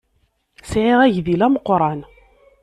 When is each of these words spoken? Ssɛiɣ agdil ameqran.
Ssɛiɣ 0.61 0.99
agdil 1.05 1.41
ameqran. 1.47 1.99